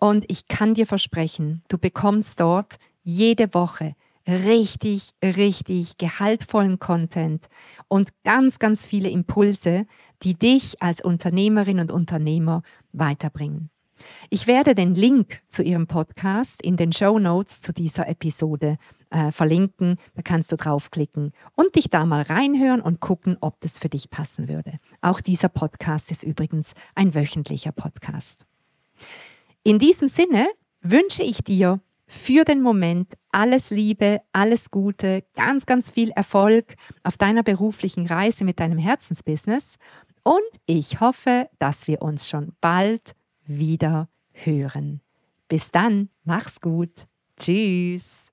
und 0.00 0.24
ich 0.28 0.48
kann 0.48 0.74
dir 0.74 0.86
versprechen, 0.86 1.62
du 1.68 1.78
bekommst 1.78 2.40
dort 2.40 2.76
jede 3.02 3.54
Woche 3.54 3.94
richtig, 4.26 5.10
richtig 5.22 5.98
gehaltvollen 5.98 6.78
Content 6.78 7.48
und 7.88 8.10
ganz, 8.24 8.58
ganz 8.58 8.86
viele 8.86 9.10
Impulse, 9.10 9.86
die 10.22 10.34
dich 10.34 10.82
als 10.82 11.00
Unternehmerin 11.00 11.80
und 11.80 11.92
Unternehmer 11.92 12.62
weiterbringen. 12.92 13.70
Ich 14.30 14.46
werde 14.46 14.74
den 14.74 14.94
Link 14.94 15.42
zu 15.48 15.62
Ihrem 15.62 15.86
Podcast 15.86 16.62
in 16.62 16.78
den 16.78 16.92
Show 16.92 17.18
Notes 17.18 17.60
zu 17.60 17.72
dieser 17.72 18.08
Episode 18.08 18.78
äh, 19.10 19.30
verlinken. 19.30 19.96
Da 20.14 20.22
kannst 20.22 20.50
du 20.50 20.56
draufklicken 20.56 21.32
und 21.54 21.74
dich 21.76 21.90
da 21.90 22.06
mal 22.06 22.22
reinhören 22.22 22.80
und 22.80 23.00
gucken, 23.00 23.36
ob 23.42 23.60
das 23.60 23.78
für 23.78 23.90
dich 23.90 24.08
passen 24.08 24.48
würde. 24.48 24.78
Auch 25.02 25.20
dieser 25.20 25.50
Podcast 25.50 26.10
ist 26.10 26.22
übrigens 26.22 26.72
ein 26.94 27.14
wöchentlicher 27.14 27.72
Podcast. 27.72 28.46
In 29.62 29.78
diesem 29.78 30.08
Sinne 30.08 30.48
wünsche 30.80 31.22
ich 31.22 31.44
dir 31.44 31.80
für 32.06 32.44
den 32.44 32.62
Moment 32.62 33.12
alles 33.30 33.70
Liebe, 33.70 34.20
alles 34.32 34.70
Gute, 34.70 35.22
ganz, 35.34 35.66
ganz 35.66 35.90
viel 35.90 36.10
Erfolg 36.10 36.74
auf 37.02 37.18
deiner 37.18 37.42
beruflichen 37.42 38.06
Reise 38.06 38.44
mit 38.44 38.58
deinem 38.58 38.78
Herzensbusiness 38.78 39.76
und 40.22 40.40
ich 40.64 41.00
hoffe, 41.00 41.48
dass 41.58 41.86
wir 41.86 42.00
uns 42.00 42.28
schon 42.28 42.52
bald 42.60 43.14
wieder 43.44 44.08
hören. 44.32 45.02
Bis 45.48 45.70
dann, 45.70 46.08
mach's 46.24 46.60
gut. 46.60 47.06
Tschüss. 47.38 48.32